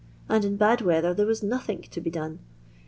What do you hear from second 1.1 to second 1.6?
there was